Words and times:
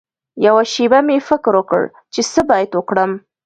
یوه 0.45 0.63
شېبه 0.73 0.99
مې 1.07 1.17
فکر 1.29 1.51
وکړ 1.57 1.81
چې 2.13 2.21
څه 2.31 2.41
باید 2.49 2.69
وکړم. 2.73 3.11